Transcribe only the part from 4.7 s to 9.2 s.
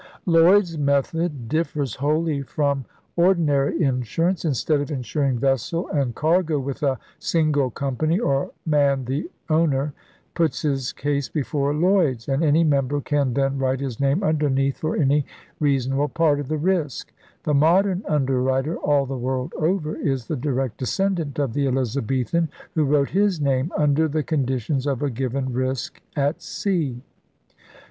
of insuring vessel and cargo with a single company or man